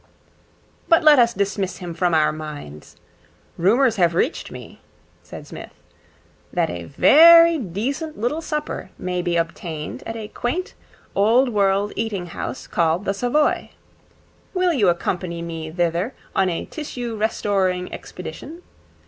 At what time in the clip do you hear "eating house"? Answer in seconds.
11.95-12.65